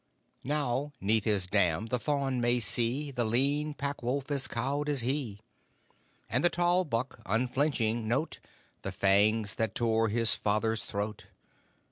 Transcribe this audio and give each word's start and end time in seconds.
Now 0.43 0.93
'neath 0.99 1.25
his 1.25 1.45
dam 1.45 1.85
the 1.85 1.99
fawn 1.99 2.41
may 2.41 2.59
see 2.59 3.11
The 3.11 3.23
lean 3.23 3.75
Pack 3.75 4.01
wolf 4.01 4.31
as 4.31 4.47
cowed 4.47 4.89
as 4.89 5.01
he, 5.01 5.41
And 6.27 6.43
the 6.43 6.49
tall 6.49 6.83
buck, 6.85 7.21
unflinching, 7.27 8.07
note 8.07 8.39
The 8.81 8.91
fangs 8.91 9.53
that 9.61 9.75
tore 9.75 10.09
his 10.09 10.33
father's 10.33 10.83
throat. 10.85 11.27